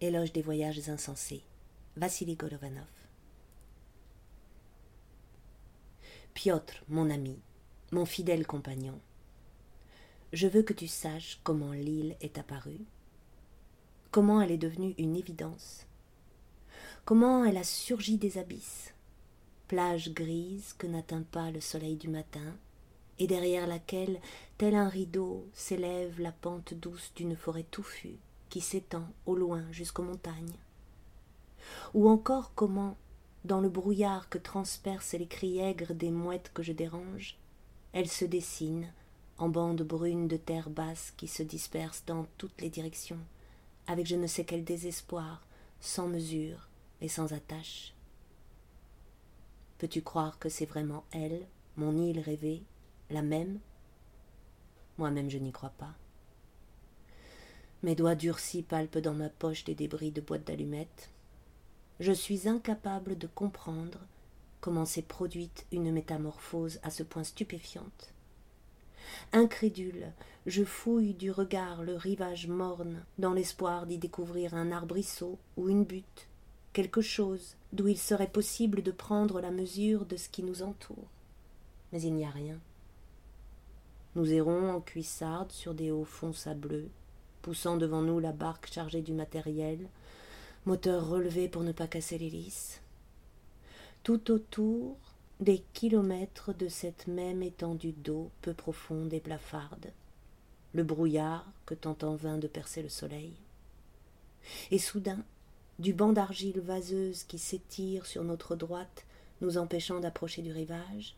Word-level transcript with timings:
Éloge 0.00 0.32
des 0.32 0.42
voyages 0.42 0.88
insensés. 0.88 1.44
Vassili 1.96 2.34
Golovanov. 2.34 2.84
Piotr, 6.34 6.82
mon 6.88 7.08
ami, 7.10 7.38
mon 7.92 8.04
fidèle 8.04 8.44
compagnon, 8.44 9.00
je 10.32 10.48
veux 10.48 10.62
que 10.62 10.72
tu 10.72 10.88
saches 10.88 11.38
comment 11.44 11.70
l'île 11.70 12.16
est 12.20 12.38
apparue, 12.38 12.84
comment 14.10 14.40
elle 14.40 14.50
est 14.50 14.58
devenue 14.58 14.96
une 14.98 15.14
évidence, 15.14 15.86
comment 17.04 17.44
elle 17.44 17.56
a 17.56 17.64
surgi 17.64 18.18
des 18.18 18.36
abysses, 18.36 18.92
plage 19.68 20.12
grise 20.12 20.74
que 20.76 20.88
n'atteint 20.88 21.22
pas 21.22 21.52
le 21.52 21.60
soleil 21.60 21.94
du 21.94 22.08
matin, 22.08 22.56
et 23.20 23.28
derrière 23.28 23.68
laquelle, 23.68 24.20
tel 24.58 24.74
un 24.74 24.88
rideau, 24.88 25.46
s'élève 25.52 26.20
la 26.20 26.32
pente 26.32 26.74
douce 26.74 27.12
d'une 27.14 27.36
forêt 27.36 27.62
touffue 27.62 28.18
qui 28.54 28.60
s'étend 28.60 29.08
au 29.26 29.34
loin 29.34 29.64
jusqu'aux 29.72 30.04
montagnes. 30.04 30.54
Ou 31.92 32.08
encore 32.08 32.54
comment, 32.54 32.96
dans 33.44 33.60
le 33.60 33.68
brouillard 33.68 34.28
que 34.28 34.38
transpercent 34.38 35.14
les 35.14 35.26
cris 35.26 35.58
aigres 35.58 35.92
des 35.92 36.12
mouettes 36.12 36.52
que 36.54 36.62
je 36.62 36.72
dérange, 36.72 37.36
elle 37.92 38.08
se 38.08 38.24
dessine 38.24 38.92
en 39.38 39.48
bandes 39.48 39.82
brunes 39.82 40.28
de 40.28 40.36
terre 40.36 40.70
basse 40.70 41.12
qui 41.16 41.26
se 41.26 41.42
dispersent 41.42 42.04
dans 42.06 42.28
toutes 42.38 42.60
les 42.60 42.70
directions, 42.70 43.18
avec 43.88 44.06
je 44.06 44.14
ne 44.14 44.28
sais 44.28 44.44
quel 44.44 44.62
désespoir, 44.62 45.44
sans 45.80 46.06
mesure 46.06 46.68
et 47.00 47.08
sans 47.08 47.32
attache. 47.32 47.92
Peux-tu 49.78 50.00
croire 50.00 50.38
que 50.38 50.48
c'est 50.48 50.64
vraiment 50.64 51.02
elle, 51.10 51.44
mon 51.76 51.98
île 51.98 52.20
rêvée, 52.20 52.62
la 53.10 53.22
même? 53.22 53.58
Moi-même 54.96 55.28
je 55.28 55.38
n'y 55.38 55.50
crois 55.50 55.72
pas. 55.76 55.96
Mes 57.84 57.94
doigts 57.94 58.14
durcis 58.14 58.62
palpent 58.62 58.96
dans 58.96 59.12
ma 59.12 59.28
poche 59.28 59.64
des 59.64 59.74
débris 59.74 60.10
de 60.10 60.22
boîtes 60.22 60.46
d'allumettes. 60.46 61.10
Je 62.00 62.12
suis 62.12 62.48
incapable 62.48 63.18
de 63.18 63.26
comprendre 63.26 63.98
comment 64.62 64.86
s'est 64.86 65.02
produite 65.02 65.66
une 65.70 65.92
métamorphose 65.92 66.80
à 66.82 66.88
ce 66.88 67.02
point 67.02 67.24
stupéfiante. 67.24 68.14
Incrédule, 69.34 70.12
je 70.46 70.64
fouille 70.64 71.12
du 71.12 71.30
regard 71.30 71.82
le 71.82 71.94
rivage 71.94 72.46
morne, 72.46 73.04
dans 73.18 73.34
l'espoir 73.34 73.84
d'y 73.84 73.98
découvrir 73.98 74.54
un 74.54 74.72
arbrisseau 74.72 75.38
ou 75.58 75.68
une 75.68 75.84
butte, 75.84 76.28
quelque 76.72 77.02
chose 77.02 77.54
d'où 77.74 77.86
il 77.88 77.98
serait 77.98 78.32
possible 78.32 78.82
de 78.82 78.92
prendre 78.92 79.42
la 79.42 79.50
mesure 79.50 80.06
de 80.06 80.16
ce 80.16 80.30
qui 80.30 80.42
nous 80.42 80.62
entoure. 80.62 81.10
Mais 81.92 82.00
il 82.00 82.14
n'y 82.14 82.24
a 82.24 82.30
rien. 82.30 82.58
Nous 84.14 84.32
errons 84.32 84.70
en 84.70 84.80
cuissarde 84.80 85.52
sur 85.52 85.74
des 85.74 85.90
hauts 85.90 86.06
fonds 86.06 86.32
sableux, 86.32 86.88
poussant 87.44 87.76
devant 87.76 88.00
nous 88.00 88.20
la 88.20 88.32
barque 88.32 88.72
chargée 88.72 89.02
du 89.02 89.12
matériel, 89.12 89.86
moteur 90.64 91.06
relevé 91.06 91.46
pour 91.46 91.62
ne 91.62 91.72
pas 91.72 91.86
casser 91.86 92.16
l'hélice. 92.16 92.80
Tout 94.02 94.30
autour, 94.30 94.96
des 95.40 95.62
kilomètres 95.74 96.54
de 96.54 96.68
cette 96.68 97.06
même 97.06 97.42
étendue 97.42 97.92
d'eau 97.92 98.30
peu 98.40 98.54
profonde 98.54 99.12
et 99.12 99.20
blafarde, 99.20 99.92
le 100.72 100.84
brouillard 100.84 101.44
que 101.66 101.74
tente 101.74 102.02
en 102.02 102.14
vain 102.14 102.38
de 102.38 102.46
percer 102.46 102.82
le 102.82 102.88
soleil. 102.88 103.34
Et 104.70 104.78
soudain, 104.78 105.22
du 105.78 105.92
banc 105.92 106.14
d'argile 106.14 106.60
vaseuse 106.60 107.24
qui 107.24 107.38
s'étire 107.38 108.06
sur 108.06 108.24
notre 108.24 108.56
droite, 108.56 109.04
nous 109.42 109.58
empêchant 109.58 110.00
d'approcher 110.00 110.40
du 110.40 110.52
rivage, 110.52 111.14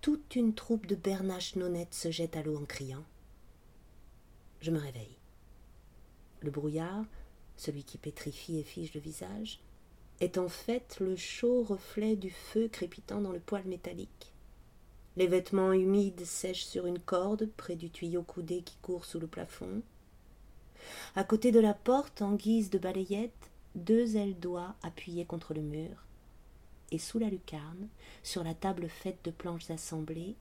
toute 0.00 0.36
une 0.36 0.54
troupe 0.54 0.86
de 0.86 0.94
bernaches 0.94 1.54
nonnettes 1.54 1.92
se 1.92 2.10
jette 2.10 2.34
à 2.34 2.42
l'eau 2.42 2.56
en 2.56 2.64
criant. 2.64 3.04
Je 4.62 4.70
me 4.70 4.78
réveille. 4.78 5.18
Le 6.46 6.52
brouillard, 6.52 7.04
celui 7.56 7.82
qui 7.82 7.98
pétrifie 7.98 8.58
et 8.58 8.62
fige 8.62 8.94
le 8.94 9.00
visage, 9.00 9.58
est 10.20 10.38
en 10.38 10.48
fait 10.48 10.98
le 11.00 11.16
chaud 11.16 11.64
reflet 11.64 12.14
du 12.14 12.30
feu 12.30 12.68
crépitant 12.68 13.20
dans 13.20 13.32
le 13.32 13.40
poêle 13.40 13.66
métallique. 13.66 14.32
Les 15.16 15.26
vêtements 15.26 15.72
humides 15.72 16.24
sèchent 16.24 16.64
sur 16.64 16.86
une 16.86 17.00
corde 17.00 17.50
près 17.56 17.74
du 17.74 17.90
tuyau 17.90 18.22
coudé 18.22 18.62
qui 18.62 18.76
court 18.76 19.04
sous 19.04 19.18
le 19.18 19.26
plafond. 19.26 19.82
À 21.16 21.24
côté 21.24 21.50
de 21.50 21.58
la 21.58 21.74
porte, 21.74 22.22
en 22.22 22.34
guise 22.34 22.70
de 22.70 22.78
balayette, 22.78 23.50
deux 23.74 24.16
ailes 24.16 24.38
d'oie 24.38 24.76
appuyées 24.84 25.24
contre 25.24 25.52
le 25.52 25.62
mur. 25.62 26.04
Et 26.92 26.98
sous 27.00 27.18
la 27.18 27.28
lucarne, 27.28 27.88
sur 28.22 28.44
la 28.44 28.54
table 28.54 28.88
faite 28.88 29.18
de 29.24 29.32
planches 29.32 29.68
assemblées, 29.72 30.36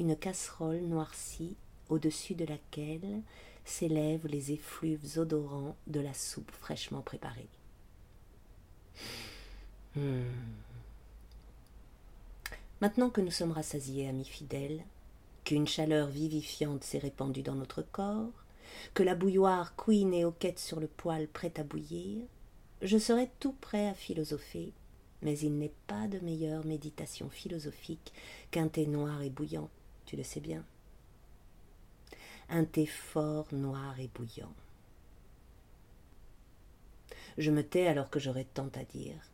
une 0.00 0.16
casserole 0.16 0.80
noircie 0.80 1.54
au-dessus 1.90 2.34
de 2.34 2.44
laquelle 2.44 3.22
s'élèvent 3.68 4.26
les 4.26 4.52
effluves 4.52 5.18
odorants 5.18 5.76
de 5.86 6.00
la 6.00 6.14
soupe 6.14 6.50
fraîchement 6.50 7.02
préparée. 7.02 7.48
Hmm. 9.96 10.22
Maintenant 12.80 13.10
que 13.10 13.20
nous 13.20 13.30
sommes 13.30 13.52
rassasiés, 13.52 14.08
amis 14.08 14.24
fidèles, 14.24 14.84
qu'une 15.44 15.66
chaleur 15.66 16.08
vivifiante 16.08 16.84
s'est 16.84 16.98
répandue 16.98 17.42
dans 17.42 17.54
notre 17.54 17.82
corps, 17.82 18.44
que 18.94 19.02
la 19.02 19.14
bouilloire 19.14 19.74
couine 19.74 20.14
et 20.14 20.24
hoquette 20.24 20.58
sur 20.58 20.78
le 20.78 20.86
poêle 20.86 21.26
prête 21.26 21.58
à 21.58 21.64
bouillir, 21.64 22.22
je 22.82 22.98
serais 22.98 23.30
tout 23.40 23.52
prêt 23.52 23.88
à 23.88 23.94
philosopher, 23.94 24.72
mais 25.22 25.36
il 25.38 25.58
n'est 25.58 25.74
pas 25.86 26.06
de 26.06 26.20
meilleure 26.20 26.64
méditation 26.64 27.28
philosophique 27.28 28.12
qu'un 28.50 28.68
thé 28.68 28.86
noir 28.86 29.22
et 29.22 29.30
bouillant, 29.30 29.68
tu 30.06 30.16
le 30.16 30.22
sais 30.22 30.40
bien. 30.40 30.64
Un 32.48 32.64
thé 32.64 32.86
fort, 32.86 33.46
noir 33.52 33.98
et 34.00 34.08
bouillant. 34.08 34.52
Je 37.36 37.50
me 37.50 37.62
tais 37.62 37.86
alors 37.86 38.10
que 38.10 38.18
j'aurais 38.18 38.46
tant 38.46 38.70
à 38.74 38.84
dire. 38.84 39.30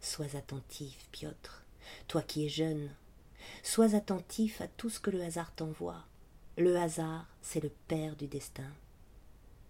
Sois 0.00 0.36
attentif, 0.36 1.08
Piotr, 1.10 1.64
toi 2.06 2.22
qui 2.22 2.46
es 2.46 2.48
jeune. 2.48 2.90
Sois 3.62 3.94
attentif 3.94 4.60
à 4.60 4.68
tout 4.68 4.90
ce 4.90 5.00
que 5.00 5.10
le 5.10 5.22
hasard 5.22 5.52
t'envoie. 5.54 6.04
Le 6.56 6.76
hasard, 6.76 7.26
c'est 7.42 7.62
le 7.62 7.70
père 7.88 8.16
du 8.16 8.26
destin. 8.26 8.70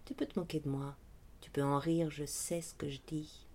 Tu 0.05 0.13
peux 0.13 0.25
te 0.25 0.39
moquer 0.39 0.59
de 0.59 0.69
moi, 0.69 0.95
tu 1.41 1.49
peux 1.51 1.63
en 1.63 1.77
rire, 1.77 2.09
je 2.09 2.25
sais 2.25 2.61
ce 2.61 2.73
que 2.73 2.89
je 2.89 2.99
dis. 3.07 3.45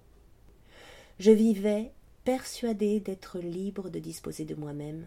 Je 1.19 1.31
vivais 1.31 1.93
persuadé 2.25 3.01
d'être 3.01 3.39
libre 3.39 3.91
de 3.91 3.99
disposer 3.99 4.45
de 4.45 4.55
moi-même. 4.55 5.07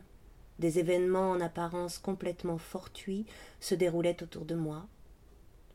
Des 0.59 0.79
événements 0.79 1.31
en 1.31 1.41
apparence 1.41 1.99
complètement 1.99 2.57
fortuits 2.57 3.25
se 3.59 3.75
déroulaient 3.75 4.23
autour 4.23 4.45
de 4.45 4.55
moi. 4.55 4.87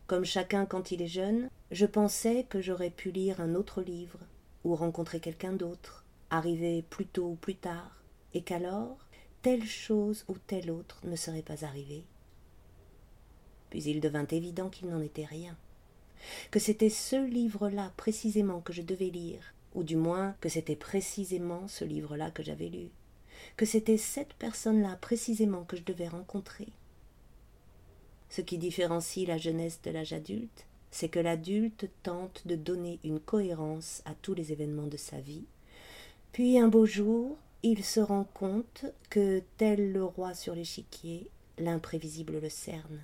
Comme 0.07 0.25
chacun 0.25 0.67
quand 0.67 0.91
il 0.91 1.03
est 1.03 1.07
jeune, 1.07 1.49
je 1.71 1.87
pensais 1.87 2.45
que 2.49 2.61
j'aurais 2.61 2.91
pu 2.91 3.11
lire 3.11 3.41
un 3.41 3.55
autre 3.55 3.81
livre, 3.81 4.19
ou 4.65 4.75
rencontrer 4.75 5.21
quelqu'un 5.21 5.53
d'autre, 5.53 6.05
arriver 6.31 6.83
plus 6.83 7.07
tôt 7.07 7.29
ou 7.29 7.35
plus 7.37 7.55
tard, 7.55 8.03
et 8.35 8.43
qu'alors 8.43 8.99
telle 9.43 9.65
chose 9.65 10.25
ou 10.29 10.37
telle 10.39 10.71
autre 10.71 11.01
ne 11.05 11.17
serait 11.17 11.43
pas 11.43 11.65
arrivée. 11.65 12.05
Puis 13.71 13.83
il 13.85 14.01
devint 14.01 14.27
évident 14.27 14.69
qu'il 14.69 14.89
n'en 14.89 15.01
était 15.01 15.25
rien, 15.25 15.57
que 16.51 16.61
c'était 16.61 16.91
ce 16.91 17.17
livre-là 17.17 17.93
précisément 17.97 18.61
que 18.61 18.73
je 18.73 18.83
devais 18.83 19.11
lire, 19.11 19.55
ou 19.75 19.83
du 19.83 19.97
moins 19.97 20.37
que 20.41 20.49
c'était 20.49 20.77
précisément 20.77 21.67
ce 21.69 21.85
livre-là 21.85 22.31
que 22.31 22.43
j'avais 22.43 22.69
lu, 22.69 22.91
que 23.57 23.67
c'était 23.67 23.99
cette 23.99 24.35
personne-là 24.35 24.97
précisément 25.01 25.65
que 25.65 25.77
je 25.77 25.83
devais 25.83 26.09
rencontrer. 26.09 26.69
Ce 28.31 28.41
qui 28.41 28.59
différencie 28.59 29.27
la 29.27 29.39
jeunesse 29.39 29.81
de 29.83 29.91
l'âge 29.91 30.13
adulte, 30.13 30.67
c'est 30.91 31.09
que 31.09 31.21
l'adulte 31.21 31.89
tente 32.03 32.47
de 32.47 32.57
donner 32.57 32.99
une 33.05 33.21
cohérence 33.21 34.03
à 34.05 34.15
tous 34.15 34.35
les 34.35 34.53
événements 34.53 34.87
de 34.87 34.97
sa 34.97 35.19
vie, 35.19 35.45
puis 36.33 36.59
un 36.59 36.69
beau 36.69 36.87
jour, 36.87 37.37
il 37.63 37.85
se 37.85 38.01
rend 38.01 38.25
compte 38.25 38.87
que, 39.11 39.43
tel 39.59 39.93
le 39.93 40.05
roi 40.05 40.35
sur 40.35 40.55
l'échiquier, 40.55 41.29
l'imprévisible 41.59 42.41
le 42.41 42.49
cerne, 42.49 43.01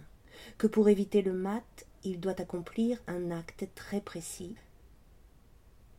que 0.56 0.66
pour 0.66 0.88
éviter 0.88 1.22
le 1.22 1.32
mat, 1.32 1.86
il 2.04 2.20
doit 2.20 2.40
accomplir 2.40 2.98
un 3.06 3.30
acte 3.30 3.68
très 3.74 4.00
précis. 4.00 4.56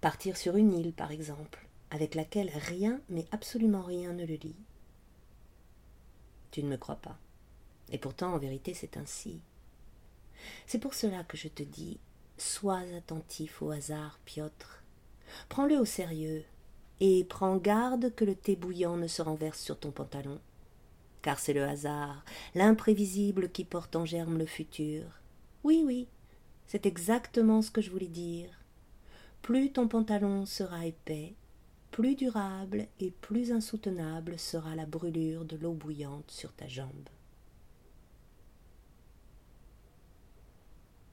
Partir 0.02 0.38
sur 0.38 0.56
une 0.56 0.74
île, 0.74 0.94
par 0.94 1.12
exemple, 1.12 1.69
avec 1.92 2.16
laquelle 2.16 2.52
rien, 2.54 3.02
mais 3.10 3.26
absolument 3.32 3.82
rien 3.82 4.14
ne 4.14 4.26
le 4.26 4.36
lie. 4.36 4.56
Tu 6.52 6.64
ne 6.64 6.70
me 6.70 6.78
crois 6.78 6.96
pas. 6.96 7.18
Et 7.92 7.98
pourtant, 7.98 8.34
en 8.34 8.38
vérité, 8.38 8.74
c'est 8.74 8.98
ainsi. 8.98 9.42
C'est 10.68 10.80
pour 10.80 10.94
cela 10.94 11.24
que 11.24 11.38
je 11.38 11.48
te 11.48 11.64
dis 11.64 12.00
sois 12.38 12.82
attentif 12.96 13.62
au 13.62 13.72
hasard, 13.72 14.20
Piotr. 14.26 14.84
Prends-le 15.50 15.78
au 15.78 15.86
sérieux, 15.86 16.44
et 17.00 17.24
prends 17.24 17.58
garde 17.58 18.14
que 18.16 18.26
le 18.26 18.36
thé 18.36 18.56
bouillant 18.56 18.98
ne 18.98 19.08
se 19.08 19.22
renverse 19.22 19.60
sur 19.60 19.78
ton 19.80 19.92
pantalon. 19.92 20.40
Car 21.22 21.40
c'est 21.40 21.54
le 21.54 21.64
hasard, 21.64 22.24
l'imprévisible 22.56 23.50
qui 23.50 23.66
porte 23.66 23.96
en 23.96 24.06
germe 24.06 24.38
le 24.38 24.46
futur. 24.46 25.04
Oui, 25.64 25.84
oui, 25.86 26.08
c'est 26.66 26.86
exactement 26.86 27.62
ce 27.62 27.72
que 27.72 27.82
je 27.82 27.92
voulais 27.92 28.08
dire. 28.08 28.50
Plus 29.42 29.72
ton 29.72 29.88
pantalon 29.88 30.46
sera 30.46 30.86
épais, 30.86 31.36
plus 32.00 32.16
durable 32.16 32.88
et 33.02 33.12
plus 33.12 33.52
insoutenable 33.52 34.40
sera 34.40 34.74
la 34.74 34.86
brûlure 34.86 35.44
de 35.44 35.58
l'eau 35.58 35.74
bouillante 35.74 36.32
sur 36.32 36.54
ta 36.54 36.66
jambe. 36.66 37.10